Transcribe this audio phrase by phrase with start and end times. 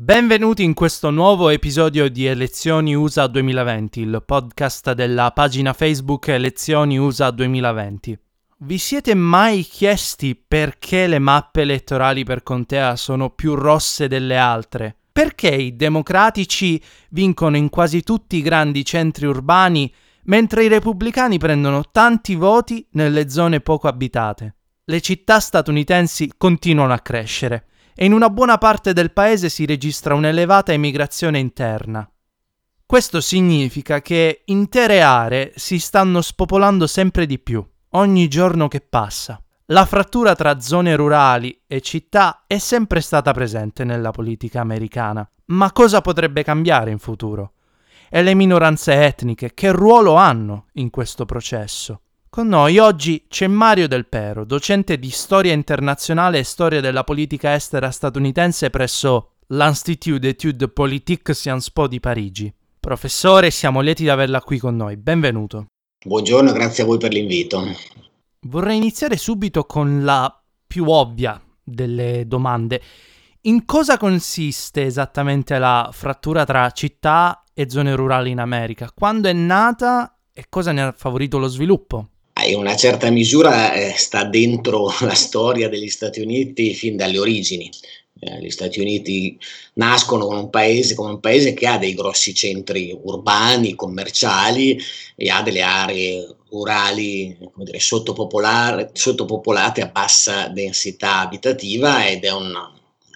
[0.00, 6.96] Benvenuti in questo nuovo episodio di Elezioni USA 2020, il podcast della pagina Facebook Elezioni
[6.96, 8.16] USA 2020.
[8.58, 14.94] Vi siete mai chiesti perché le mappe elettorali per contea sono più rosse delle altre?
[15.10, 19.92] Perché i democratici vincono in quasi tutti i grandi centri urbani
[20.26, 24.54] mentre i repubblicani prendono tanti voti nelle zone poco abitate?
[24.84, 27.64] Le città statunitensi continuano a crescere
[28.00, 32.08] e in una buona parte del paese si registra un'elevata emigrazione interna.
[32.86, 39.42] Questo significa che intere aree si stanno spopolando sempre di più, ogni giorno che passa.
[39.66, 45.72] La frattura tra zone rurali e città è sempre stata presente nella politica americana, ma
[45.72, 47.54] cosa potrebbe cambiare in futuro?
[48.08, 52.02] E le minoranze etniche che ruolo hanno in questo processo?
[52.38, 57.52] Con noi oggi c'è Mario Del Pero, docente di storia internazionale e storia della politica
[57.54, 62.54] estera statunitense presso l'Institut d'études politiques Sciences Po di Parigi.
[62.78, 64.96] Professore, siamo lieti di averla qui con noi.
[64.96, 65.66] Benvenuto.
[66.06, 67.60] Buongiorno, grazie a voi per l'invito.
[68.42, 70.32] Vorrei iniziare subito con la
[70.64, 72.80] più ovvia delle domande.
[73.40, 78.92] In cosa consiste esattamente la frattura tra città e zone rurali in America?
[78.94, 82.10] Quando è nata e cosa ne ha favorito lo sviluppo?
[82.48, 87.70] In una certa misura eh, sta dentro la storia degli Stati Uniti fin dalle origini.
[88.20, 89.38] Eh, gli Stati Uniti
[89.74, 94.78] nascono come un, paese, come un paese che ha dei grossi centri urbani, commerciali
[95.14, 102.72] e ha delle aree rurali dire, sottopopolate a bassa densità abitativa ed è una,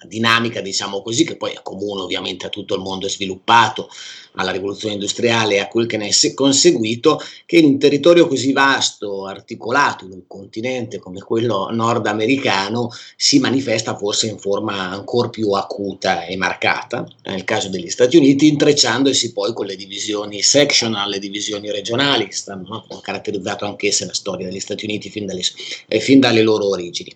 [0.07, 3.89] dinamica, diciamo così, che poi è comune ovviamente a tutto il mondo sviluppato,
[4.35, 8.51] alla rivoluzione industriale e a quel che ne è conseguito, che in un territorio così
[8.51, 15.51] vasto, articolato, in un continente come quello nordamericano, si manifesta forse in forma ancora più
[15.51, 21.19] acuta e marcata, nel caso degli Stati Uniti, intrecciandosi poi con le divisioni sectional, le
[21.19, 25.43] divisioni regionali, che stanno, hanno caratterizzato anch'esse la storia degli Stati Uniti fin dalle,
[25.87, 27.15] eh, fin dalle loro origini.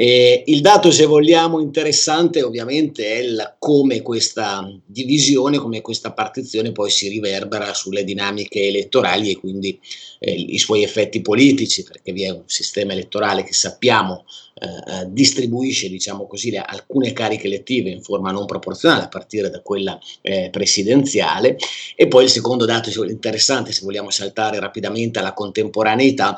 [0.00, 6.70] Eh, il dato, se vogliamo, interessante ovviamente è il, come questa divisione, come questa partizione
[6.70, 9.76] poi si riverbera sulle dinamiche elettorali e quindi
[10.20, 14.24] eh, i suoi effetti politici, perché vi è un sistema elettorale che sappiamo
[14.60, 19.50] eh, eh distribuisce, diciamo così, le, alcune cariche elettive in forma non proporzionale a partire
[19.50, 21.56] da quella eh, presidenziale.
[21.96, 26.36] E poi il secondo dato interessante, se vogliamo saltare rapidamente alla contemporaneità,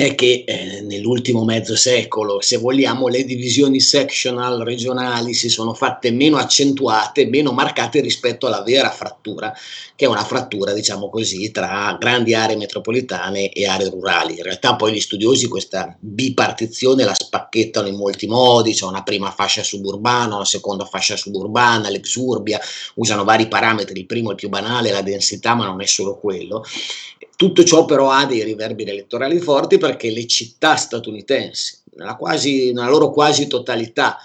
[0.00, 6.12] è che eh, nell'ultimo mezzo secolo, se vogliamo, le divisioni sectional regionali si sono fatte
[6.12, 9.52] meno accentuate, meno marcate rispetto alla vera frattura,
[9.96, 14.36] che è una frattura, diciamo così, tra grandi aree metropolitane e aree rurali.
[14.36, 19.32] In realtà poi gli studiosi questa bipartizione la spacchettano in molti modi, c'è una prima
[19.32, 22.60] fascia suburbana, una seconda fascia suburbana, l'exurbia,
[22.94, 26.20] usano vari parametri, il primo è il più banale, la densità, ma non è solo
[26.20, 26.64] quello.
[27.38, 32.88] Tutto ciò però ha dei riverberi elettorali forti perché le città statunitensi, nella, quasi, nella
[32.88, 34.18] loro quasi totalità,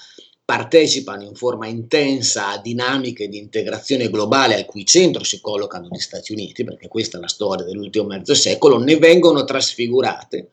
[0.43, 5.99] partecipano in forma intensa a dinamiche di integrazione globale al cui centro si collocano gli
[5.99, 10.49] Stati Uniti, perché questa è la storia dell'ultimo mezzo secolo, ne vengono trasfigurate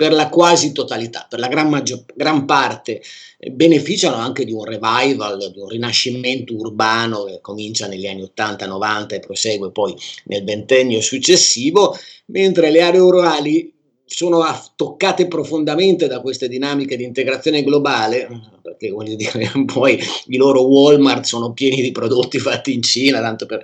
[0.00, 3.02] per la quasi totalità, per la gran, maggior, gran parte,
[3.36, 9.16] eh, beneficiano anche di un revival, di un rinascimento urbano che comincia negli anni 80-90
[9.16, 9.94] e prosegue poi
[10.24, 11.94] nel ventennio successivo,
[12.28, 13.70] mentre le aree rurali
[14.12, 14.44] sono
[14.74, 18.28] toccate profondamente da queste dinamiche di integrazione globale,
[18.60, 23.62] perché voglio dire, poi i loro Walmart sono pieni di prodotti fatti in Cina, per,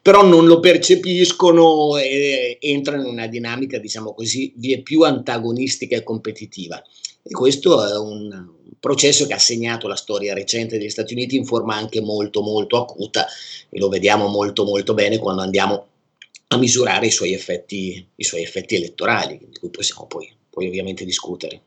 [0.00, 6.04] però non lo percepiscono e entrano in una dinamica, diciamo così, vie più antagonistica e
[6.04, 6.80] competitiva.
[7.20, 11.44] E questo è un processo che ha segnato la storia recente degli Stati Uniti in
[11.44, 13.26] forma anche molto molto acuta
[13.68, 15.86] e lo vediamo molto molto bene quando andiamo
[16.48, 21.04] a misurare i suoi effetti, i suoi effetti elettorali, di cui possiamo poi, poi ovviamente
[21.04, 21.62] discutere.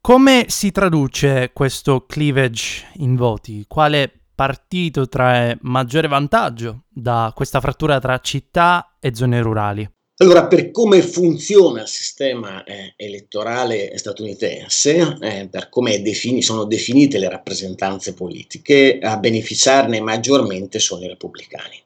[0.00, 3.64] Come si traduce questo cleavage in voti?
[3.66, 9.90] Quale partito trae maggiore vantaggio da questa frattura tra città e zone rurali?
[10.18, 17.18] Allora, per come funziona il sistema eh, elettorale statunitense, eh, per come defini, sono definite
[17.18, 21.82] le rappresentanze politiche, a beneficiarne maggiormente sono i repubblicani.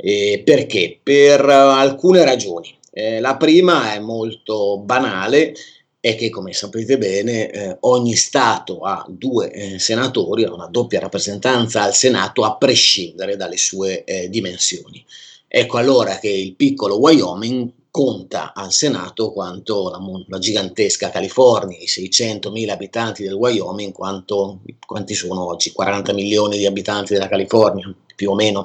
[0.00, 1.00] Eh, perché?
[1.02, 2.72] Per uh, alcune ragioni.
[2.92, 5.54] Eh, la prima è molto banale,
[5.98, 11.00] è che, come sapete bene, eh, ogni Stato ha due eh, senatori, ha una doppia
[11.00, 15.04] rappresentanza al Senato, a prescindere dalle sue dimensioni.
[15.48, 19.98] Ecco allora che il piccolo Wyoming conta al Senato quanto la,
[20.28, 25.72] la gigantesca California, i 600.000 abitanti del Wyoming, quanto, quanti sono oggi?
[25.72, 28.64] 40 milioni di abitanti della California, più o meno.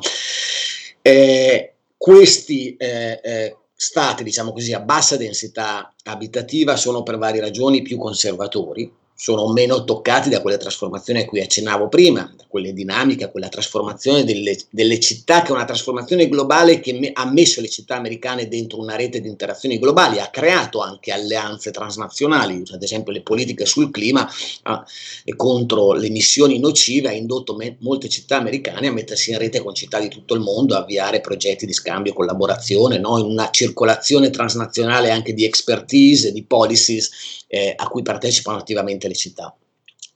[1.06, 7.82] Eh, questi eh, eh, stati, diciamo così, a bassa densità abitativa sono per varie ragioni
[7.82, 8.90] più conservatori,
[9.24, 13.48] sono meno toccati da quelle trasformazioni a cui accennavo prima, da quelle dinamiche, a quella
[13.48, 17.96] trasformazione delle, delle, città, che è una trasformazione globale che me, ha messo le città
[17.96, 23.22] americane dentro una rete di interazioni globali, ha creato anche alleanze transnazionali, ad esempio le
[23.22, 24.30] politiche sul clima
[24.64, 24.84] ah,
[25.24, 29.62] e contro le emissioni nocive, ha indotto me, molte città americane a mettersi in rete
[29.62, 33.18] con città di tutto il mondo, a avviare progetti di scambio e collaborazione, no?
[33.20, 39.14] in una circolazione transnazionale anche di expertise, di policies eh, a cui partecipano attivamente le
[39.14, 39.56] città,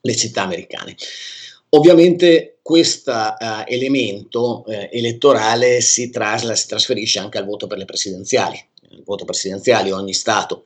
[0.01, 0.95] le città americane.
[1.69, 7.85] Ovviamente questo uh, elemento uh, elettorale si, trasla, si trasferisce anche al voto per le
[7.85, 8.59] presidenziali.
[8.89, 10.65] Il voto presidenziale ogni Stato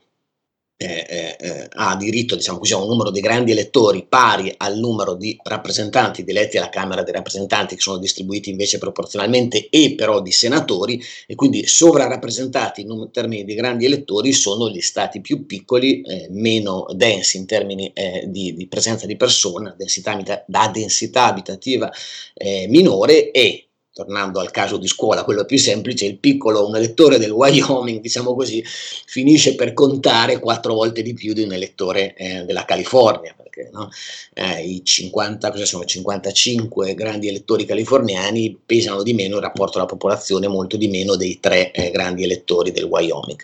[0.81, 4.80] eh, eh, eh, ha diritto diciamo così, a un numero di grandi elettori pari al
[4.80, 10.22] numero di rappresentanti eletti alla Camera dei rappresentanti che sono distribuiti invece proporzionalmente e però
[10.22, 16.01] di senatori e quindi sovrarappresentati in termini di grandi elettori sono gli stati più piccoli,
[16.01, 21.92] eh, meno densi in termini eh, di, di, presenza di persone, densità, da densità abitativa
[22.34, 27.17] eh, minore e tornando al caso di scuola, quello più semplice, il piccolo, un elettore
[27.17, 32.43] del Wyoming, diciamo così, finisce per contare quattro volte di più di un elettore eh,
[32.45, 33.89] della California, perché no?
[34.33, 39.88] eh, i 50, cosa sono, 55 grandi elettori californiani pesano di meno in rapporto alla
[39.88, 43.43] popolazione, molto di meno dei tre eh, grandi elettori del Wyoming.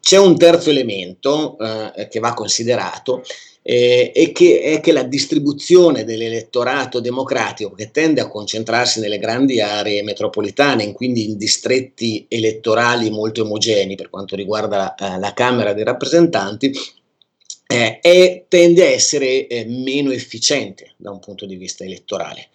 [0.00, 3.22] C'è un terzo elemento eh, che va considerato,
[3.62, 9.60] eh, e che è che la distribuzione dell'elettorato democratico che tende a concentrarsi nelle grandi
[9.60, 15.84] aree metropolitane, quindi in distretti elettorali molto omogenei per quanto riguarda eh, la Camera dei
[15.84, 16.72] rappresentanti,
[17.66, 22.48] eh, è, tende a essere eh, meno efficiente da un punto di vista elettorale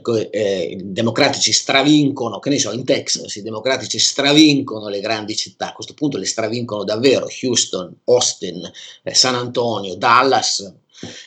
[0.00, 5.36] perché eh, i democratici stravincono, che ne so, in Texas i democratici stravincono le grandi
[5.36, 8.70] città, a questo punto le stravincono davvero, Houston, Austin,
[9.02, 10.72] eh, San Antonio, Dallas,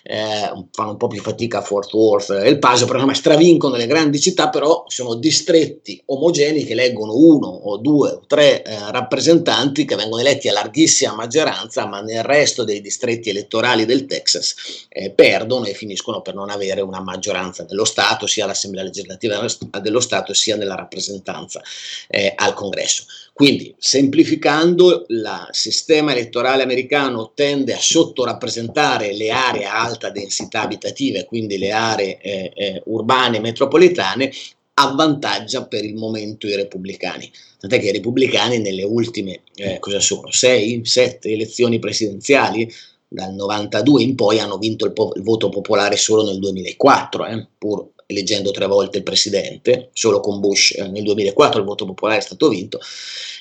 [0.04, 3.88] eh, fanno un po' più fatica a Fort Worth e il Paso, però stravincono le
[3.88, 9.86] grandi città, però sono distretti omogenei che eleggono uno o due o tre eh, rappresentanti
[9.86, 14.56] che vengono eletti a larghissima maggioranza, ma nel resto dei distretti elettorali del Texas
[14.90, 19.46] eh, perdono e finiscono per non avere una maggioranza dello Stato, sia all'Assemblea legislativa
[19.82, 21.62] dello Stato sia nella rappresentanza
[22.08, 23.06] eh, al Congresso.
[23.38, 31.24] Quindi, semplificando, il sistema elettorale americano tende a sottorappresentare le aree a alta densità abitativa,
[31.24, 34.32] quindi le aree eh, eh, urbane metropolitane,
[34.74, 37.32] avvantaggia per il momento i repubblicani.
[37.60, 42.68] Tant'è che i repubblicani nelle ultime, eh, cosa sono, 6, 7 elezioni presidenziali,
[43.08, 47.48] dal 92 in poi hanno vinto il, po- il voto popolare solo nel 2004, eh,
[47.56, 52.20] pur eleggendo tre volte il presidente, solo con Bush eh, nel 2004 il voto popolare
[52.20, 52.80] è stato vinto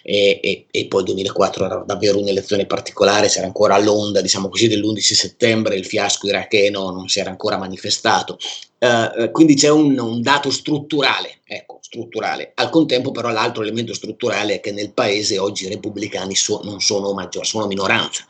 [0.02, 4.68] e, e, e, poi il 2004 era davvero un'elezione particolare, c'era ancora l'onda diciamo così
[4.68, 8.38] dell'11 settembre, il fiasco iracheno non si era ancora manifestato,
[8.78, 12.52] uh, quindi c'è un, un, dato strutturale, ecco, strutturale.
[12.54, 16.80] Al contempo però l'altro elemento strutturale è che nel paese oggi i repubblicani so, non
[16.80, 18.24] sono maggiore, sono minoranza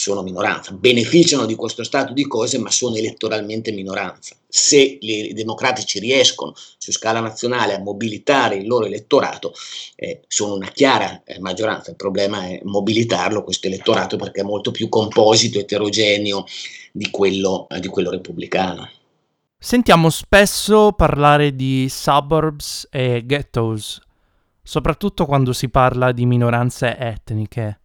[0.00, 4.34] sono minoranza, beneficiano di questo stato di cose ma sono elettoralmente minoranza.
[4.48, 9.52] Se i democratici riescono su scala nazionale a mobilitare il loro elettorato,
[9.96, 14.70] eh, sono una chiara eh, maggioranza, il problema è mobilitarlo questo elettorato perché è molto
[14.70, 16.44] più composito, eterogeneo
[16.92, 18.90] di quello, eh, di quello repubblicano.
[19.58, 24.00] Sentiamo spesso parlare di suburbs e ghettos,
[24.62, 27.79] soprattutto quando si parla di minoranze etniche.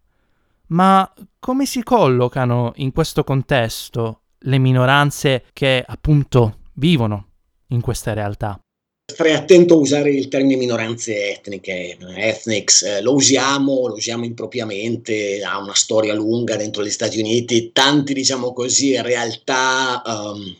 [0.67, 7.27] Ma come si collocano in questo contesto le minoranze che appunto vivono
[7.69, 8.59] in queste realtà?
[9.07, 15.43] Starei attento a usare il termine minoranze etniche, ethnics, eh, lo usiamo, lo usiamo impropriamente,
[15.43, 20.57] ha una storia lunga dentro gli Stati Uniti, tanti diciamo così, realtà um,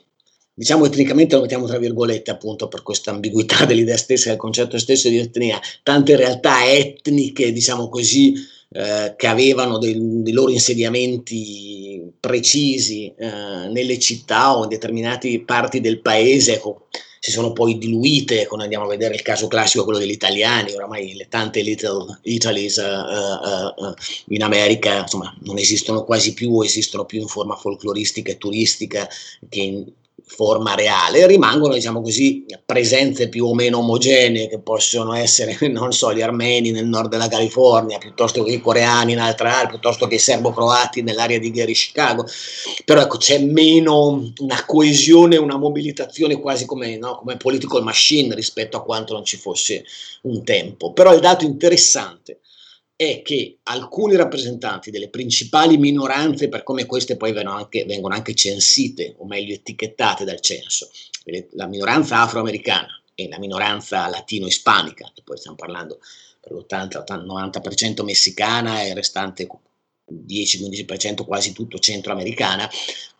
[0.53, 5.09] diciamo etnicamente lo mettiamo tra virgolette appunto per questa ambiguità dell'idea stessa del concetto stesso
[5.09, 8.35] di etnia, tante realtà etniche diciamo così
[8.77, 15.79] eh, che avevano dei, dei, loro insediamenti precisi eh, nelle città o in determinate parti
[15.79, 19.99] del paese, ecco, si sono poi diluite, quando andiamo a vedere il caso classico, quello
[19.99, 23.93] degli italiani, oramai le tante little Italies uh, uh, uh,
[24.27, 29.07] in America insomma, non esistono quasi più, esistono più in forma folcloristica e turistica
[29.47, 29.85] che in,
[30.27, 36.13] forma reale, rimangono, diciamo così, presenze più o meno omogenee che possono essere, non so,
[36.13, 40.15] gli armeni nel nord della California, piuttosto che i coreani in altre aree, piuttosto che
[40.15, 42.25] i serbo-croati nell'area di Gary Chicago,
[42.83, 48.77] però ecco, c'è meno una coesione, una mobilitazione quasi come, no, come political machine rispetto
[48.77, 49.85] a quanto non ci fosse
[50.23, 50.91] un tempo.
[50.91, 52.39] Però il dato interessante
[52.97, 58.33] è che alcuni rappresentanti delle principali minoranze, per come queste poi vengono anche, vengono anche
[58.33, 60.89] censite, o meglio etichettate dal censo,
[61.51, 65.99] la minoranza afroamericana e la minoranza latino-ispanica, che poi stiamo parlando
[66.39, 69.47] per l'80-90% messicana e il restante
[70.09, 72.69] 10-15% quasi tutto centroamericana,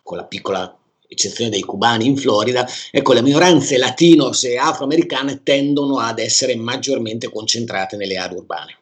[0.02, 0.74] con la piccola
[1.08, 7.28] eccezione dei cubani in Florida, ecco, le minoranze latinos e afroamericane tendono ad essere maggiormente
[7.28, 8.78] concentrate nelle aree urbane.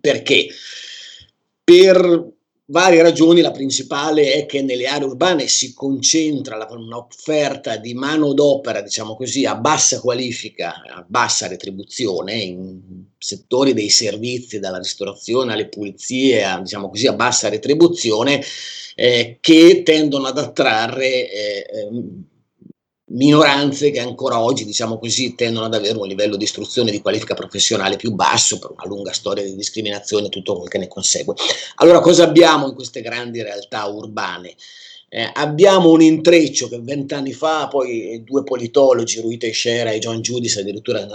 [0.00, 0.48] Perché?
[1.64, 2.32] Per
[2.66, 9.14] varie ragioni, la principale è che nelle aree urbane si concentra un'offerta di manodopera, diciamo
[9.14, 12.80] così, a bassa qualifica, a bassa retribuzione, in
[13.18, 18.42] settori dei servizi, dalla ristorazione alle pulizie, a, diciamo così, a bassa retribuzione,
[18.94, 22.24] eh, che tendono ad attrarre eh, ehm,
[23.12, 27.00] minoranze che ancora oggi, diciamo così, tendono ad avere un livello di istruzione e di
[27.00, 30.88] qualifica professionale più basso per una lunga storia di discriminazione e tutto quel che ne
[30.88, 31.34] consegue.
[31.76, 34.54] Allora, cosa abbiamo in queste grandi realtà urbane?
[35.14, 40.60] Eh, abbiamo un intreccio che vent'anni fa poi due politologi, Rui Teixeira e John Giudice,
[40.60, 41.06] addirittura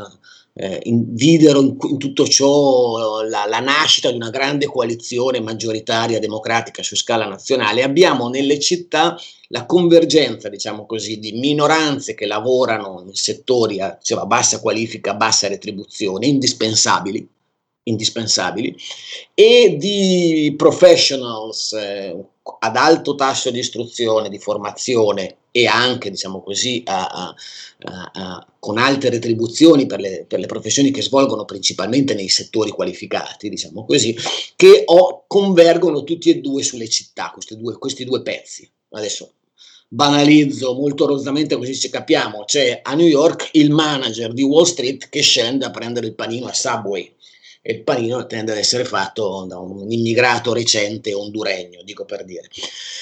[0.54, 6.20] eh, in, videro in, in, tutto ciò la, la, nascita di una grande coalizione maggioritaria
[6.20, 7.82] democratica su scala nazionale.
[7.82, 14.24] Abbiamo nelle città la convergenza, diciamo così, di minoranze che lavorano in settori a cioè,
[14.28, 17.28] bassa qualifica, bassa retribuzione, indispensabili,
[17.88, 18.76] indispensabili
[19.34, 22.16] e di professionals eh,
[22.60, 27.36] ad alto tasso di istruzione, di formazione e anche, diciamo così, a, a,
[28.14, 33.50] a, con alte retribuzioni per le, per le, professioni che svolgono principalmente nei settori qualificati,
[33.50, 34.16] diciamo così,
[34.56, 38.70] che ho, convergono tutti e due sulle città, due, questi due pezzi.
[38.92, 39.32] Adesso
[39.90, 45.08] banalizzo molto rozzamente così ci capiamo, c'è a New York il manager di Wall Street
[45.10, 47.16] che scende a prendere il panino a Subway
[47.70, 52.48] e il panino tende ad essere fatto da un immigrato recente honduregno, dico per dire.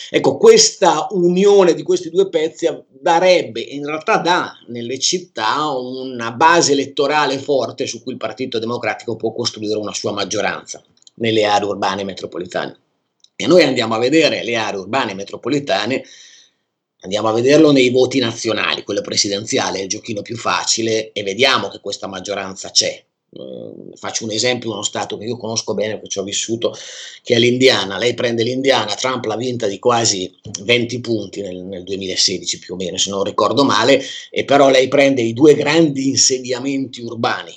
[0.10, 6.72] Ecco, questa unione di questi due pezzi darebbe, in realtà dà nelle città una base
[6.72, 10.84] elettorale forte su cui il Partito Democratico può costruire una sua maggioranza
[11.18, 12.80] nelle aree urbane metropolitane.
[13.36, 16.04] E noi andiamo a vedere le aree urbane metropolitane
[17.02, 21.68] Andiamo a vederlo nei voti nazionali, quello presidenziale è il giochino più facile e vediamo
[21.68, 23.06] che questa maggioranza c'è.
[23.38, 26.74] Uh, faccio un esempio, uno stato che io conosco bene perché ci ho vissuto,
[27.22, 27.98] che è l'Indiana.
[27.98, 32.78] Lei prende l'Indiana, Trump l'ha vinta di quasi 20 punti nel, nel, 2016 più o
[32.78, 37.54] meno, se non ricordo male, e però lei prende i due grandi insediamenti urbani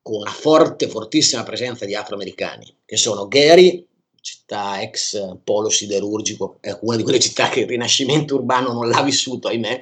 [0.00, 3.86] con una forte, fortissima presenza di afroamericani, che sono Gary
[4.28, 9.02] città ex polo siderurgico, è una di quelle città che il rinascimento urbano non l'ha
[9.02, 9.78] vissuto, ahimè,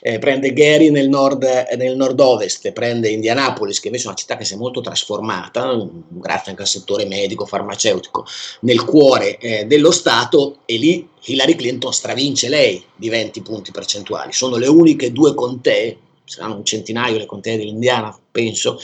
[0.00, 1.44] eh, prende Gary nel, nord,
[1.76, 6.50] nel nord-ovest, prende Indianapolis, che invece è una città che si è molto trasformata, grazie
[6.50, 8.24] anche al settore medico, farmaceutico,
[8.60, 14.32] nel cuore eh, dello Stato, e lì Hillary Clinton stravince lei di 20 punti percentuali.
[14.32, 18.78] Sono le uniche due contee saranno un centinaio le contee dell'Indiana, penso,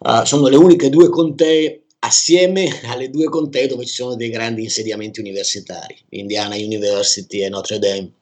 [0.00, 4.62] uh, sono le uniche due contee assieme alle due contee dove ci sono dei grandi
[4.62, 8.12] insediamenti universitari, Indiana University e Notre Dame.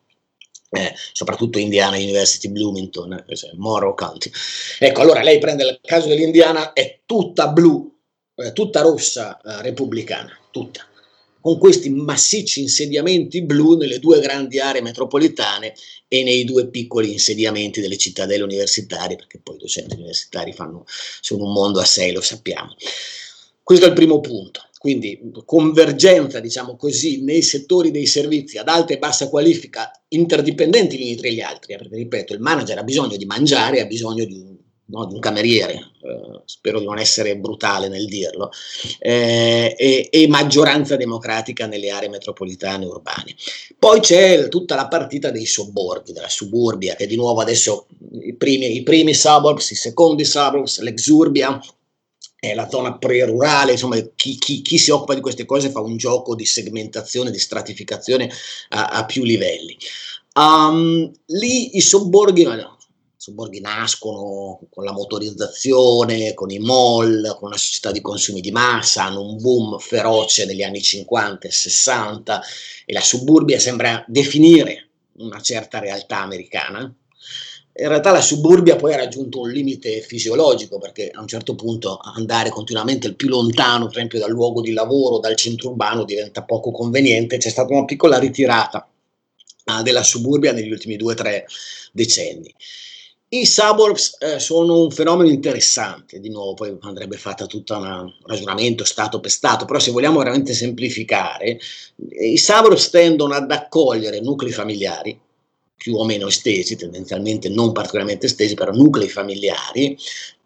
[0.71, 4.31] Eh, soprattutto Indiana University Bloomington, eh, cioè Morrow County.
[4.79, 7.91] Ecco, allora lei prende il caso dell'Indiana, è tutta blu,
[8.35, 10.87] eh, tutta rossa eh, repubblicana, tutta,
[11.41, 15.73] con questi massicci insediamenti blu nelle due grandi aree metropolitane
[16.07, 21.45] e nei due piccoli insediamenti delle cittadelle universitarie, perché poi i docenti universitari fanno, sono
[21.45, 22.75] un mondo a sé, lo sappiamo.
[23.69, 24.63] Questo è il primo punto.
[24.79, 31.03] Quindi convergenza, diciamo così, nei settori dei servizi ad alta e bassa qualifica interdipendenti gli
[31.03, 34.25] uni tra gli altri, eh, perché ripeto, il manager ha bisogno di mangiare, ha bisogno
[34.25, 34.57] di un,
[34.87, 38.51] no, di un cameriere, eh, spero di non essere brutale nel dirlo,
[39.01, 43.35] eh, e, e, maggioranza democratica nelle aree metropolitane urbane.
[43.79, 47.87] Poi c'è tutta la partita dei sobborghi, della suburbia, che di nuovo adesso
[48.23, 51.61] i primi, i primi suburbs, i secondi suburbs, l'exurbia,
[52.41, 55.97] è la zona pre-rurale, insomma chi, chi, chi, si occupa di queste cose fa un
[55.97, 58.31] gioco di segmentazione, di stratificazione
[58.71, 59.77] a, a più livelli.
[60.35, 62.79] Um, lì i sobborghi, no,
[63.17, 69.05] sobborghi nascono con la motorizzazione, con i mall, con la società di consumi di massa,
[69.05, 72.43] hanno un boom feroce negli anni 50 e 60
[72.87, 76.95] e la suburbia sembra definire una certa realtà americana.
[77.81, 82.01] In realtà la suburbia poi ha raggiunto un limite fisiologico perché a un certo punto
[82.03, 86.43] andare continuamente il più lontano, per esempio dal luogo di lavoro, dal centro urbano, diventa
[86.43, 87.37] poco conveniente.
[87.37, 88.89] C'è stata una piccola ritirata
[89.67, 91.47] ah, della suburbia negli ultimi due o tre
[91.93, 92.53] decenni.
[93.29, 98.83] I suburbs eh, sono un fenomeno interessante, di nuovo poi andrebbe fatta tutta un ragionamento
[98.83, 101.61] stato per stato, però se vogliamo veramente semplificare,
[102.23, 105.17] i suburbs tendono ad accogliere nuclei familiari,
[105.79, 109.97] più o meno estesi, tendenzialmente non particolarmente estesi, però nuclei familiari,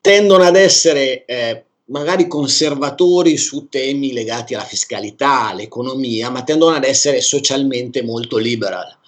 [0.01, 6.85] tendono ad essere eh, magari conservatori su temi legati alla fiscalità, all'economia, ma tendono ad
[6.85, 9.01] essere socialmente molto liberal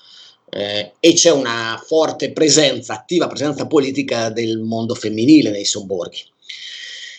[0.55, 6.23] eh, e c'è una forte presenza, attiva presenza politica del mondo femminile nei sobborghi.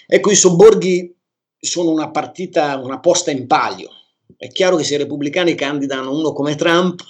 [0.07, 1.13] Ecco, i sobborghi
[1.59, 3.89] sono una partita, una posta in palio.
[4.37, 7.01] È chiaro che se i repubblicani candidano uno come Trump,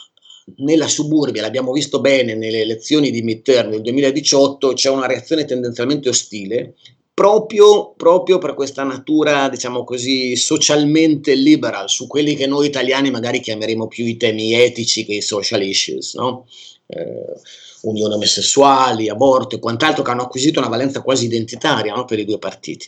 [0.58, 6.10] nella suburbia, l'abbiamo visto bene nelle elezioni di midterm del 2018, c'è una reazione tendenzialmente
[6.10, 6.76] ostile
[7.16, 13.40] proprio, proprio per questa natura, diciamo così, socialmente liberal, su quelli che noi italiani magari
[13.40, 16.46] chiameremo più i temi etici che i social issues, no?
[16.88, 17.40] Eh,
[17.84, 22.04] unioni omosessuali, aborto e quant'altro che hanno acquisito una valenza quasi identitaria no?
[22.04, 22.88] per i due partiti.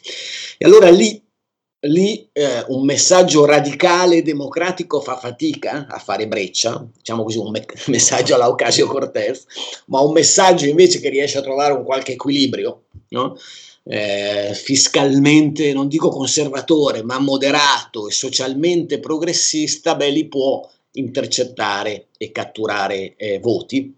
[0.58, 1.22] E allora lì,
[1.82, 7.66] lì eh, un messaggio radicale democratico fa fatica a fare breccia, diciamo così un me-
[7.88, 9.46] messaggio alla Ocasio Cortez,
[9.88, 13.38] ma un messaggio invece che riesce a trovare un qualche equilibrio, no?
[13.84, 22.32] eh, fiscalmente, non dico conservatore, ma moderato e socialmente progressista, beh, li può intercettare e
[22.32, 23.96] catturare eh, voti.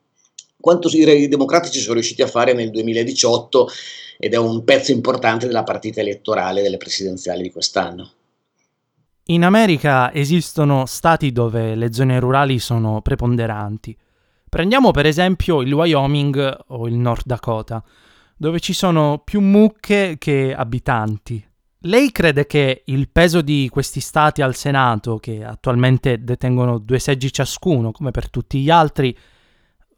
[0.59, 3.69] Quanto i democratici sono riusciti a fare nel 2018
[4.17, 8.11] ed è un pezzo importante della partita elettorale delle presidenziali di quest'anno.
[9.25, 13.95] In America esistono stati dove le zone rurali sono preponderanti.
[14.49, 17.83] Prendiamo per esempio il Wyoming o il North Dakota
[18.35, 21.45] dove ci sono più mucche che abitanti.
[21.83, 27.31] Lei crede che il peso di questi stati al Senato, che attualmente detengono due seggi
[27.31, 29.15] ciascuno, come per tutti gli altri,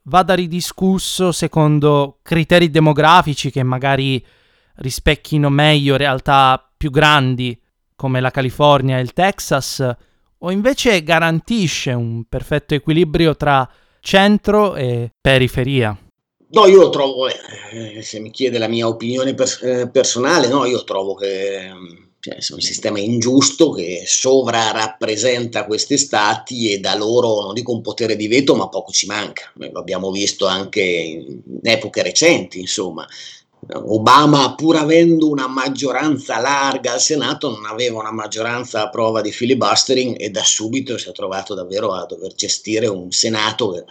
[0.04, 4.24] vada ridiscusso secondo criteri demografici che magari
[4.76, 7.60] rispecchino meglio realtà più grandi
[7.96, 9.88] come la California e il Texas,
[10.40, 15.96] o invece garantisce un perfetto equilibrio tra centro e periferia?
[16.54, 20.84] No, io trovo, eh, se mi chiede la mia opinione pers- eh, personale, no, io
[20.84, 21.72] trovo che
[22.22, 28.16] cioè, un sistema ingiusto che sovrarappresenta questi stati e da loro, non dico un potere
[28.16, 29.52] di veto, ma poco ci manca.
[29.56, 33.08] Lo abbiamo visto anche in epoche recenti, insomma.
[33.74, 39.32] Obama, pur avendo una maggioranza larga al Senato, non aveva una maggioranza a prova di
[39.32, 43.84] filibustering e da subito si è trovato davvero a dover gestire un Senato che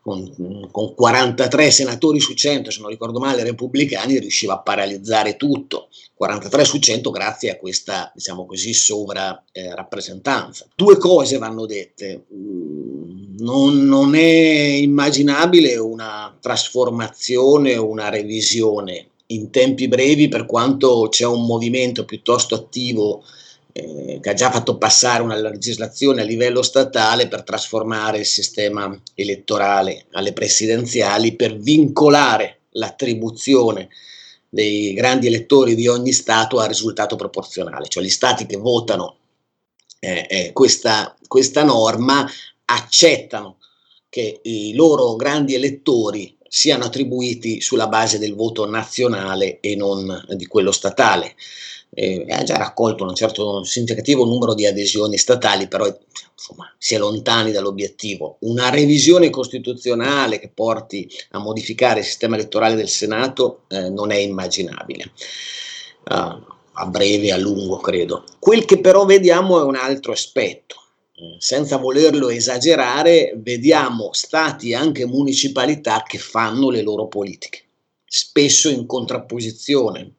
[0.00, 5.88] con, con 43 senatori su 100, se non ricordo male, repubblicani, riusciva a paralizzare tutto.
[6.14, 10.64] 43 su 100 grazie a questa, diciamo così, sovrarappresentanza.
[10.64, 12.24] Eh, Due cose vanno dette.
[12.34, 21.24] Mm, non, non, è immaginabile una trasformazione una revisione in tempi brevi per quanto c'è
[21.24, 23.22] un movimento piuttosto attivo
[23.72, 29.00] eh, che ha già fatto passare una legislazione a livello statale per trasformare il sistema
[29.14, 33.88] elettorale alle presidenziali, per vincolare l'attribuzione
[34.48, 39.16] dei grandi elettori di ogni Stato al risultato proporzionale, cioè gli Stati che votano
[40.00, 42.28] eh, eh, questa, questa norma
[42.64, 43.58] accettano
[44.08, 50.46] che i loro grandi elettori siano attribuiti sulla base del voto nazionale e non di
[50.46, 51.36] quello statale
[51.92, 56.98] eh, ha già raccolto un certo significativo numero di adesioni statali, però insomma, si è
[56.98, 58.36] lontani dall'obiettivo.
[58.40, 64.16] Una revisione costituzionale che porti a modificare il sistema elettorale del Senato eh, non è
[64.16, 65.10] immaginabile.
[66.08, 68.24] Uh, a breve e a lungo, credo.
[68.38, 70.76] Quel che però vediamo è un altro aspetto.
[71.12, 77.64] Eh, senza volerlo esagerare, vediamo stati e anche municipalità che fanno le loro politiche,
[78.06, 80.14] spesso in contrapposizione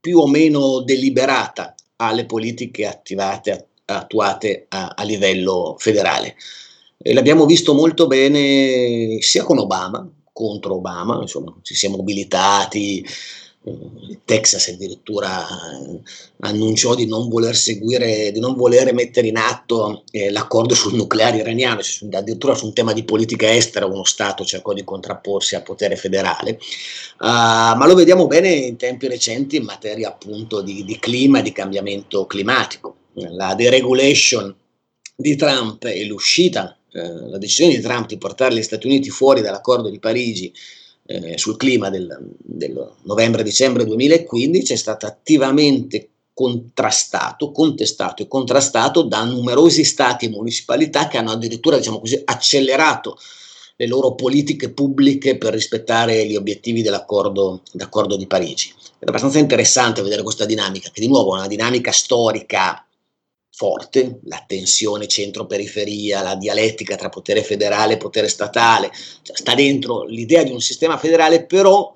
[0.00, 6.36] più o meno deliberata alle politiche attivate, attuate a, a livello federale.
[6.96, 13.04] E l'abbiamo visto molto bene sia con Obama, contro Obama, insomma, ci siamo mobilitati
[13.62, 16.00] il Texas addirittura eh,
[16.40, 21.38] annunciò di non voler seguire, di non voler mettere in atto eh, l'accordo sul nucleare
[21.38, 25.62] iraniano, cioè, addirittura su un tema di politica estera uno Stato cercò di contrapporsi al
[25.62, 26.52] potere federale,
[27.18, 31.52] uh, ma lo vediamo bene in tempi recenti in materia appunto di, di clima di
[31.52, 32.96] cambiamento climatico.
[33.12, 34.54] La deregulation
[35.14, 39.42] di Trump e l'uscita, eh, la decisione di Trump di portare gli Stati Uniti fuori
[39.42, 40.50] dall'accordo di Parigi
[41.06, 49.24] eh, sul clima del, del novembre-dicembre 2015 è stato attivamente contrastato, contestato e contrastato da
[49.24, 53.18] numerosi stati e municipalità che hanno addirittura diciamo così, accelerato
[53.76, 57.62] le loro politiche pubbliche per rispettare gli obiettivi dell'accordo,
[58.16, 58.72] di Parigi.
[58.98, 62.84] È abbastanza interessante vedere questa dinamica, che di nuovo è una dinamica storica
[63.60, 70.04] forte, la tensione centro-periferia, la dialettica tra potere federale e potere statale, cioè, sta dentro
[70.04, 71.92] l'idea di un sistema federale, però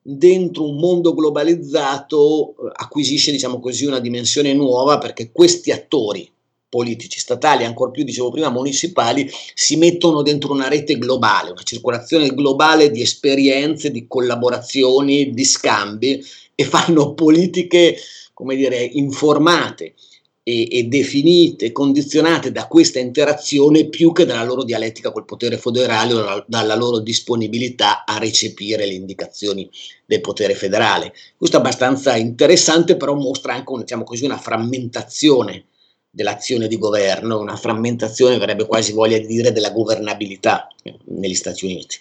[0.00, 6.30] dentro un mondo globalizzato eh, acquisisce, diciamo così, una dimensione nuova perché questi attori
[6.68, 12.28] politici, statali, ancora più, dicevo prima, municipali, si mettono dentro una rete globale, una circolazione
[12.28, 17.98] globale di esperienze, di collaborazioni, di scambi e fanno politiche,
[18.32, 19.94] come dire, informate
[20.48, 26.14] e, e definite, condizionate da questa interazione più che dalla loro dialettica col potere federale
[26.14, 29.68] o dalla, dalla loro disponibilità a recepire le indicazioni
[30.06, 31.12] del potere federale.
[31.36, 35.66] Questo è abbastanza interessante, però mostra anche diciamo così, una frammentazione
[36.08, 40.66] dell'azione di governo, una frammentazione, verrebbe quasi voglia di dire, della governabilità
[41.04, 41.98] negli Stati Uniti.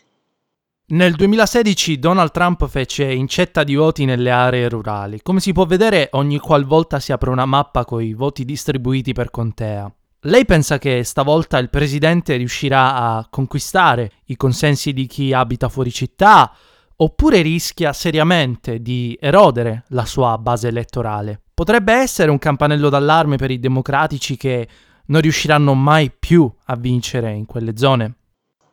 [0.89, 5.19] Nel 2016 Donald Trump fece incetta di voti nelle aree rurali.
[5.21, 9.29] Come si può vedere, ogni qualvolta si apre una mappa con i voti distribuiti per
[9.29, 9.93] contea.
[10.21, 15.91] Lei pensa che stavolta il presidente riuscirà a conquistare i consensi di chi abita fuori
[15.91, 16.53] città
[16.95, 21.41] oppure rischia seriamente di erodere la sua base elettorale?
[21.53, 24.65] Potrebbe essere un campanello d'allarme per i democratici che
[25.07, 28.16] non riusciranno mai più a vincere in quelle zone?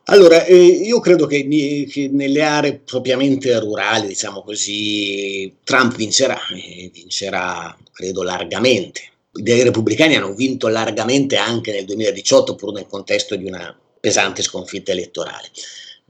[0.07, 1.47] Allora, eh, io credo che,
[1.89, 9.01] che, nelle aree propriamente rurali, diciamo così, Trump vincerà, e vincerà credo largamente.
[9.33, 14.91] I repubblicani hanno vinto largamente anche nel 2018, pur nel contesto di una pesante sconfitta
[14.91, 15.49] elettorale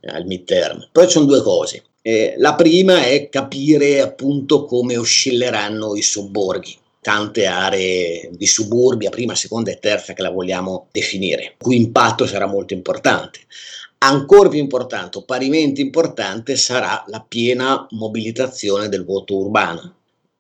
[0.02, 0.90] eh, al midterm.
[0.92, 1.84] Poi ci sono due cose.
[2.02, 9.36] Eh, la prima è capire appunto come oscilleranno i sobborghi tante aree di suburbia, prima,
[9.36, 13.42] seconda e terza che la vogliamo definire, cui impatto sarà molto importante.
[13.98, 19.96] Ancora più importante, parimenti importante, sarà la piena mobilitazione del voto urbano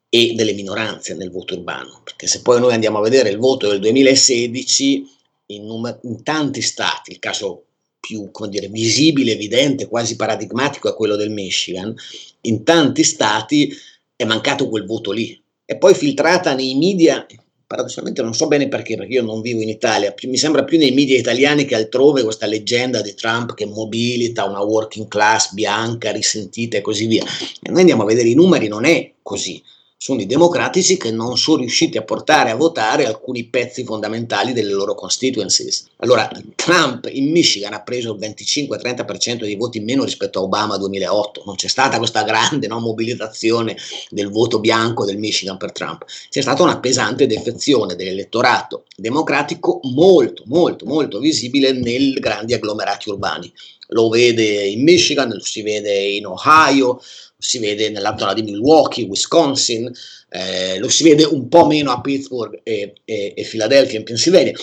[0.10, 3.68] e delle minoranze nel voto urbano, perché se poi noi andiamo a vedere il voto
[3.68, 5.08] del 2016
[5.48, 7.64] in, num- in tanti stati, il caso
[8.00, 11.94] più dire, visibile, evidente, quasi paradigmatico è quello del Michigan,
[12.42, 13.76] in tanti stati
[14.16, 17.26] è mancato quel voto lì, e poi filtrata nei media,
[17.68, 20.78] paradossalmente non so bene perché, perché io non vivo in Italia, più, mi sembra più
[20.78, 26.12] nei media italiani che altrove questa leggenda di Trump che mobilita una working class bianca,
[26.12, 27.24] risentita e così via.
[27.62, 29.62] E noi andiamo a vedere i numeri, non è così
[30.06, 34.70] sono i democratici che non sono riusciti a portare a votare alcuni pezzi fondamentali delle
[34.70, 35.88] loro constituencies.
[35.96, 40.78] Allora, Trump in Michigan ha preso il 25-30% dei voti in meno rispetto a Obama
[40.78, 43.76] 2008, non c'è stata questa grande no, mobilitazione
[44.12, 50.44] del voto bianco del Michigan per Trump, c'è stata una pesante defezione dell'elettorato democratico molto,
[50.46, 53.52] molto, molto visibile nei grandi agglomerati urbani.
[53.90, 57.00] Lo vede in Michigan, lo si vede in Ohio,
[57.38, 59.92] si vede nella zona di Milwaukee, Wisconsin,
[60.30, 64.54] eh, lo si vede un po' meno a Pittsburgh e, e, e Philadelphia in Pennsylvania.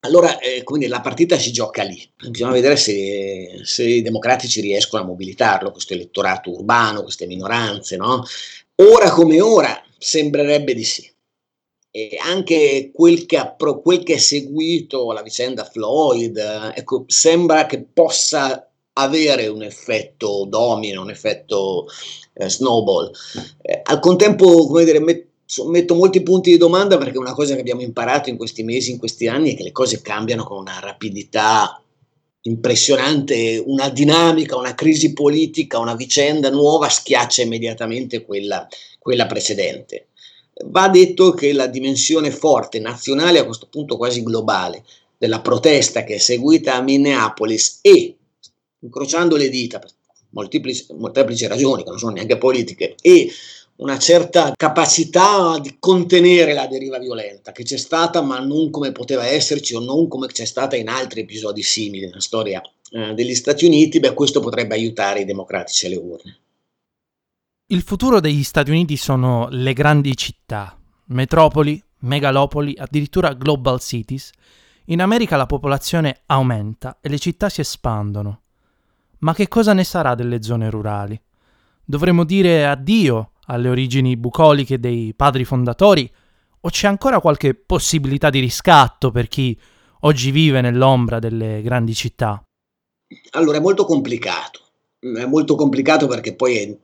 [0.00, 2.00] Allora, eh, quindi la partita si gioca lì.
[2.30, 8.24] Bisogna vedere se, se, i democratici riescono a mobilitarlo, questo elettorato urbano, queste minoranze, no?
[8.76, 11.10] Ora come ora sembrerebbe di sì.
[11.90, 17.66] E anche quel che, ha, quel che è seguito la vicenda Floyd, eh, ecco, sembra
[17.66, 18.67] che possa
[18.98, 21.86] avere un effetto domino, un effetto
[22.34, 23.10] eh, snowball.
[23.62, 25.26] Eh, al contempo, come dire, met-
[25.66, 28.98] metto molti punti di domanda perché una cosa che abbiamo imparato in questi mesi, in
[28.98, 31.80] questi anni, è che le cose cambiano con una rapidità
[32.42, 38.66] impressionante, una dinamica, una crisi politica, una vicenda nuova schiaccia immediatamente quella,
[38.98, 40.08] quella precedente.
[40.66, 44.84] Va detto che la dimensione forte, nazionale, a questo punto quasi globale,
[45.16, 48.17] della protesta che è seguita a Minneapolis e
[48.80, 49.90] incrociando le dita per
[50.30, 53.30] molteplici, molteplici ragioni che non sono neanche politiche e
[53.76, 59.24] una certa capacità di contenere la deriva violenta che c'è stata ma non come poteva
[59.24, 62.60] esserci o non come c'è stata in altri episodi simili nella storia
[62.90, 66.38] eh, degli Stati Uniti, beh questo potrebbe aiutare i democratici alle urne.
[67.66, 74.30] Il futuro degli Stati Uniti sono le grandi città, metropoli, megalopoli, addirittura global cities.
[74.86, 78.44] In America la popolazione aumenta e le città si espandono.
[79.20, 81.20] Ma che cosa ne sarà delle zone rurali?
[81.84, 86.10] Dovremmo dire addio alle origini bucoliche dei padri fondatori
[86.60, 89.58] o c'è ancora qualche possibilità di riscatto per chi
[90.00, 92.42] oggi vive nell'ombra delle grandi città?
[93.30, 94.60] Allora è molto complicato.
[94.98, 96.78] È molto complicato perché poi è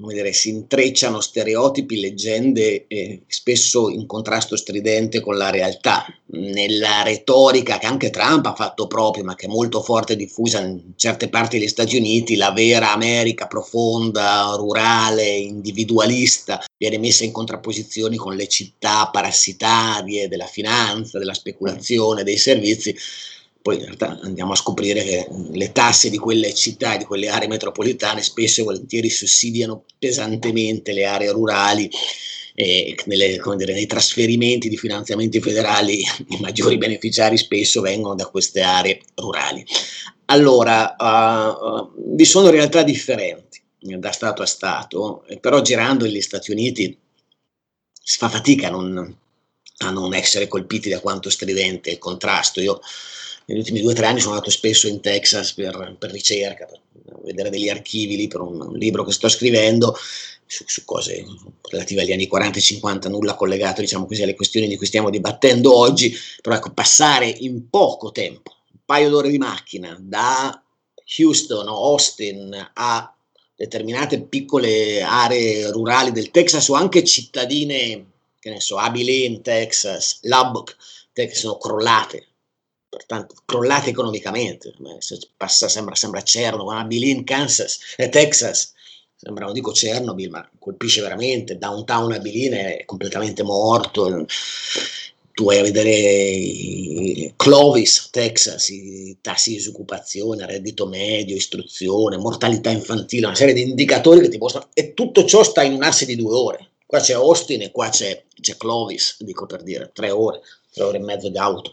[0.00, 6.04] come dire, si intrecciano stereotipi, leggende, eh, spesso in contrasto stridente con la realtà.
[6.26, 10.60] Nella retorica che anche Trump ha fatto proprio, ma che è molto forte e diffusa
[10.60, 17.30] in certe parti degli Stati Uniti, la vera America profonda, rurale, individualista, viene messa in
[17.30, 22.96] contrapposizione con le città parassitarie della finanza, della speculazione, dei servizi
[23.64, 27.48] poi in realtà andiamo a scoprire che le tasse di quelle città, di quelle aree
[27.48, 31.88] metropolitane, spesso e volentieri sussidiano pesantemente le aree rurali
[32.54, 35.96] e nelle, dire, nei trasferimenti di finanziamenti federali
[36.28, 39.64] i maggiori beneficiari spesso vengono da queste aree rurali.
[40.26, 46.50] Allora, uh, uh, vi sono realtà differenti da Stato a Stato, però girando negli Stati
[46.50, 46.94] Uniti
[47.98, 49.16] si fa fatica a non,
[49.78, 52.60] a non essere colpiti da quanto stridente il contrasto.
[52.60, 52.78] Io
[53.46, 56.80] negli ultimi due o tre anni sono andato spesso in Texas per, per ricerca, per
[57.22, 59.96] vedere degli archivi lì per un, un libro che sto scrivendo
[60.46, 61.24] su, su, cose
[61.70, 65.10] relative agli anni 40 e 50, nulla collegato diciamo così alle questioni di cui stiamo
[65.10, 70.62] dibattendo oggi, però ecco, passare in poco tempo, un paio d'ore di macchina, da
[71.18, 73.14] Houston o Austin a
[73.56, 78.06] determinate piccole aree rurali del Texas o anche cittadine,
[78.40, 80.76] che ne so, Abilene, Texas, Lubbock,
[81.12, 82.26] che sono crollate
[82.96, 84.72] pertanto crollate economicamente,
[85.36, 88.72] passa, sembra, sembra Chernobyl, Abilene, Kansas, e Texas,
[89.16, 94.26] sembra, non dico Chernobyl, ma colpisce veramente, downtown Abilene è completamente morto,
[95.32, 103.26] tu vai a vedere Clovis, Texas, i tassi di disoccupazione, reddito medio, istruzione, mortalità infantile,
[103.26, 106.14] una serie di indicatori che ti mostrano, e tutto ciò sta in un asse di
[106.14, 106.68] due ore.
[106.86, 110.40] Qua c'è Austin e qua c'è, c'è Clovis, dico per dire, tre ore,
[110.72, 111.72] tre ore e mezzo di auto.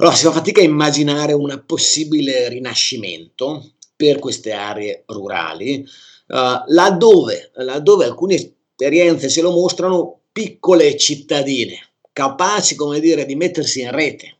[0.00, 5.84] Allora si fa fatica a immaginare un possibile rinascimento per queste aree rurali,
[6.28, 13.80] uh, laddove, laddove alcune esperienze ce lo mostrano piccole cittadine, capaci, come dire, di mettersi
[13.80, 14.37] in rete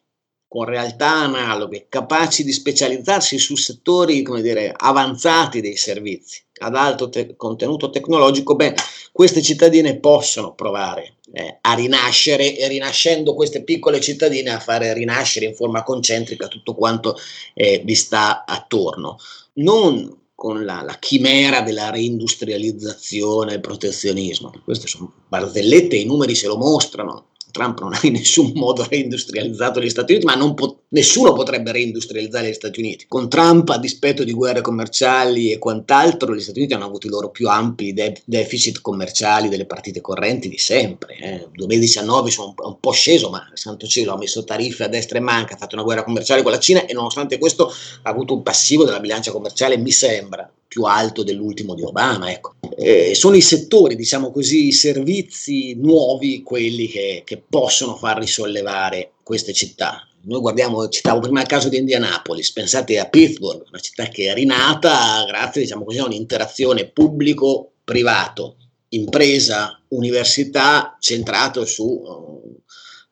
[0.48, 7.36] con realtà analoghe, capaci di specializzarsi su settori, dire, avanzati dei servizi ad alto te-
[7.36, 8.74] contenuto tecnologico, beh,
[9.12, 15.46] queste cittadine possono provare eh, a rinascere e rinascendo queste piccole cittadine a fare rinascere
[15.46, 17.16] in forma concentrica tutto quanto
[17.54, 19.18] eh, vi sta attorno.
[19.54, 24.52] Non con la, la, chimera della reindustrializzazione e protezionismo.
[24.62, 27.30] Queste sono barzellette, i numeri se lo mostrano.
[27.58, 32.48] Trump non ha in nessun modo reindustrializzato gli Stati Uniti, ma po- nessuno potrebbe reindustrializzare
[32.48, 33.06] gli Stati Uniti.
[33.08, 37.10] Con Trump, a dispetto di guerre commerciali e quant'altro, gli Stati Uniti hanno avuto i
[37.10, 41.16] loro più ampi de- deficit commerciali delle partite correnti di sempre.
[41.16, 41.48] Eh.
[41.52, 45.20] 2019 sono un, un po' sceso, ma santo cielo, ha messo tariffe a destra e
[45.20, 47.66] manca, ha fatto una guerra commerciale con la Cina e nonostante questo
[48.02, 52.30] ha avuto un passivo della bilancia commerciale, mi sembra, più alto dell'ultimo di Obama.
[52.30, 52.56] Ecco.
[52.76, 59.12] Eh, sono i settori, diciamo così, i servizi nuovi quelli che, che possono far risollevare
[59.22, 60.02] queste città.
[60.22, 64.34] Noi guardiamo, citavo prima il caso di Indianapolis, pensate a Pittsburgh, una città che è
[64.34, 68.56] rinata grazie diciamo così, a un'interazione pubblico-privato,
[68.90, 72.60] impresa, università centrato su uh,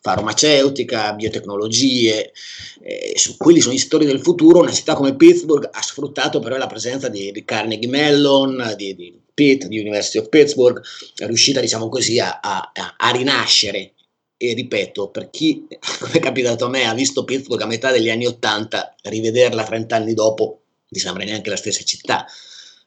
[0.06, 2.32] farmaceutica, biotecnologie,
[2.80, 4.60] eh, su quelli sono i settori del futuro.
[4.60, 9.20] Una città come Pittsburgh ha sfruttato però la presenza di, di Carnegie Mellon, di, di
[9.34, 10.80] Pitt, di University of Pittsburgh,
[11.16, 13.94] è riuscita diciamo così a, a, a rinascere
[14.36, 15.66] e ripeto, per chi,
[15.98, 19.96] come è capitato a me, ha visto Pittsburgh a metà degli anni Ottanta, rivederla 30
[19.96, 22.24] anni dopo, mi sembra neanche la stessa città.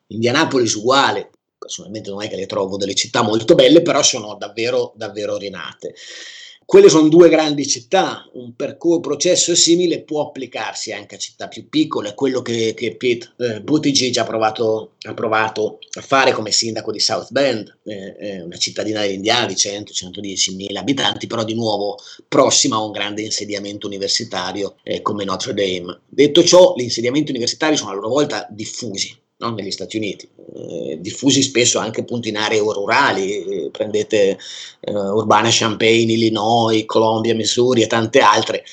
[0.07, 4.93] Indianapolis uguale, personalmente non è che le trovo delle città molto belle, però sono davvero,
[4.95, 5.93] davvero rinate.
[6.69, 11.67] Quelle sono due grandi città, un percorso, processo simile può applicarsi anche a città più
[11.67, 16.91] piccole, quello che, che Pete eh, Buttigieg ha provato, ha provato, a fare come sindaco
[16.91, 22.75] di South Bend, eh, una cittadina dell'Indiana di 100-110 mila abitanti, però di nuovo prossima
[22.75, 26.01] a un grande insediamento universitario eh, come Notre Dame.
[26.07, 29.53] Detto ciò, gli insediamenti universitari sono a loro volta diffusi, no?
[29.53, 34.37] negli Stati Uniti, eh, diffusi spesso anche appunto in aree rurali, eh, prendete
[34.81, 38.63] eh, Urbana Champaign, Illinois, Columbia, Missouri e tante altre,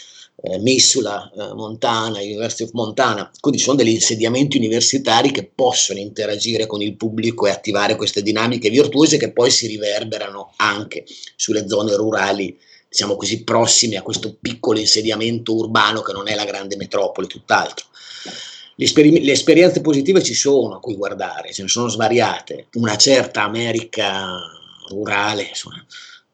[0.43, 6.67] eh, Missula, eh, Montana, University of Montana, quindi sono degli insediamenti universitari che possono interagire
[6.67, 11.05] con il pubblico e attivare queste dinamiche virtuose che poi si riverberano anche
[11.37, 12.57] sulle zone rurali,
[12.89, 17.87] diciamo così, prossime a questo piccolo insediamento urbano che non è la grande metropoli, tutt'altro.
[18.79, 22.69] Le, esperi- le esperienze positive ci sono a cui guardare, ce ne sono svariate.
[22.75, 24.39] Una certa America
[24.89, 25.85] rurale, insomma.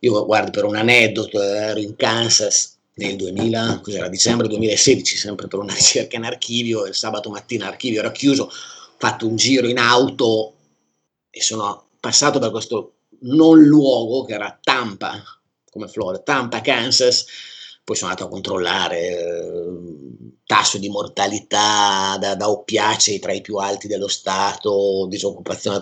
[0.00, 5.60] io guardo per un aneddoto, ero in Kansas nel 2000, cos'era, dicembre 2016, sempre per
[5.60, 8.50] una ricerca in archivio, il sabato mattina l'archivio era chiuso, ho
[8.98, 10.54] fatto un giro in auto
[11.30, 15.22] e sono passato per questo non luogo che era Tampa,
[15.70, 17.24] come Florida, Tampa, Kansas,
[17.84, 20.01] poi sono andato a controllare eh,
[20.52, 25.80] tasso di mortalità da, da, oppiacei tra i più alti dello Stato, disoccupazione,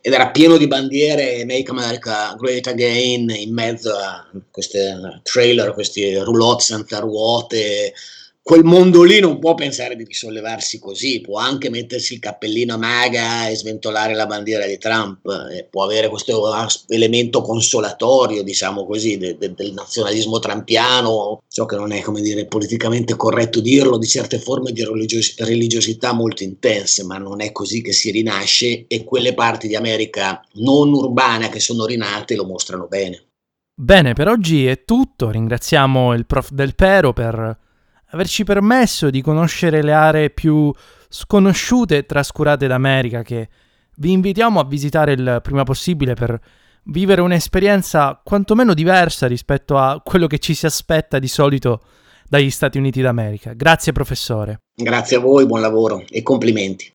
[0.00, 6.16] ed era pieno di bandiere Make America Great Again in mezzo a queste trailer, questi
[6.16, 7.94] roulotte senza ruote,
[8.42, 12.78] quel mondo lì non può pensare di risollevarsi così, può anche mettersi il cappellino a
[12.78, 16.42] maga e sventolare la bandiera di Trump, eh, può avere questo
[16.88, 22.46] elemento consolatorio, diciamo così, de, de, del nazionalismo trampiano, ciò che non è, come dire,
[22.46, 27.82] politicamente corretto dirlo, di certe forme di religios- religiosità molto intense, ma non è così
[27.82, 32.86] che si rinasce e quelle parti di America non urbana che sono rinate lo mostrano
[32.86, 33.26] bene.
[33.74, 37.68] Bene, per oggi è tutto, ringraziamo il prof Del Pero per
[38.10, 40.72] averci permesso di conoscere le aree più
[41.08, 43.48] sconosciute e trascurate d'America che
[43.96, 46.38] vi invitiamo a visitare il prima possibile per
[46.84, 51.82] vivere un'esperienza quantomeno diversa rispetto a quello che ci si aspetta di solito
[52.28, 53.52] dagli Stati Uniti d'America.
[53.54, 54.60] Grazie professore.
[54.74, 56.90] Grazie a voi, buon lavoro e complimenti.